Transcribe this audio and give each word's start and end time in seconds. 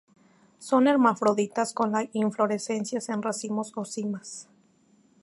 Son 0.57 0.87
hermafroditas 0.87 1.73
con 1.75 1.91
la 1.91 2.09
inflorescencias 2.13 3.07
en 3.09 3.21
racimos 3.21 3.71
o 3.75 3.85
cimas. 3.85 4.49